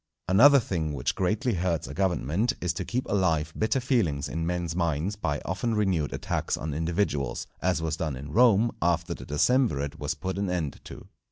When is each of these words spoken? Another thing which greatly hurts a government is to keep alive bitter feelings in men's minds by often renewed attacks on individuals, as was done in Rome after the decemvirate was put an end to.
Another 0.27 0.59
thing 0.59 0.93
which 0.93 1.13
greatly 1.13 1.53
hurts 1.53 1.87
a 1.87 1.93
government 1.93 2.53
is 2.59 2.73
to 2.73 2.83
keep 2.83 3.05
alive 3.07 3.53
bitter 3.55 3.79
feelings 3.79 4.27
in 4.27 4.47
men's 4.47 4.75
minds 4.75 5.15
by 5.15 5.39
often 5.45 5.75
renewed 5.75 6.11
attacks 6.11 6.57
on 6.57 6.73
individuals, 6.73 7.45
as 7.61 7.83
was 7.83 7.97
done 7.97 8.15
in 8.15 8.31
Rome 8.31 8.71
after 8.81 9.13
the 9.13 9.27
decemvirate 9.27 9.99
was 9.99 10.15
put 10.15 10.39
an 10.39 10.49
end 10.49 10.81
to. 10.85 11.05